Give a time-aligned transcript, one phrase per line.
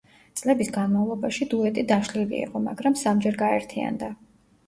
[0.39, 4.09] წლების განმავლობაში დუეტი დაშლილი იყო, მაგრამ სამჯერ გაერთიანდა.